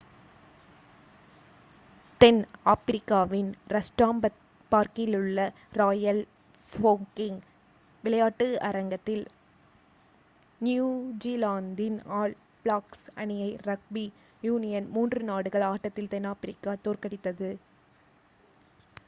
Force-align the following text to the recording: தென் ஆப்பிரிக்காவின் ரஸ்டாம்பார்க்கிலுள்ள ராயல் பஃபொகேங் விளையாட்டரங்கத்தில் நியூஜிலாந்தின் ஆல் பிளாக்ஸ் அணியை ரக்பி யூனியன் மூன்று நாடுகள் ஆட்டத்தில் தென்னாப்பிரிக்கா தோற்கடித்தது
தென் 2.21 2.39
ஆப்பிரிக்காவின் 2.65 3.51
ரஸ்டாம்பார்க்கிலுள்ள 3.67 5.39
ராயல் 5.71 6.21
பஃபொகேங் 6.73 7.37
விளையாட்டரங்கத்தில் 8.03 9.23
நியூஜிலாந்தின் 10.61 11.99
ஆல் 12.13 12.35
பிளாக்ஸ் 12.65 13.05
அணியை 13.15 13.51
ரக்பி 13.63 14.05
யூனியன் 14.43 14.87
மூன்று 14.89 15.21
நாடுகள் 15.23 15.61
ஆட்டத்தில் 15.63 16.11
தென்னாப்பிரிக்கா 16.11 16.73
தோற்கடித்தது 16.85 17.51